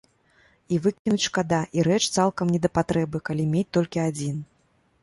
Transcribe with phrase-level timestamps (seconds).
[0.73, 4.37] І выкінуць шкада, і рэч цалкам не да патрэбы, калі мець толькі адзін.